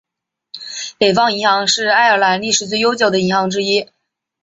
[0.97, 3.87] 北方银行是爱尔兰历史最悠久的银行之一。